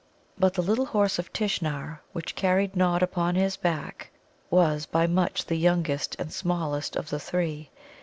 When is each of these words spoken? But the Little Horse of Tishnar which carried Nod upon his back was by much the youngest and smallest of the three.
But 0.35 0.55
the 0.55 0.63
Little 0.63 0.87
Horse 0.87 1.19
of 1.19 1.31
Tishnar 1.31 2.01
which 2.11 2.33
carried 2.33 2.75
Nod 2.75 3.03
upon 3.03 3.35
his 3.35 3.55
back 3.55 4.09
was 4.49 4.87
by 4.87 5.05
much 5.05 5.45
the 5.45 5.57
youngest 5.57 6.15
and 6.17 6.33
smallest 6.33 6.95
of 6.95 7.11
the 7.11 7.19
three. 7.19 7.69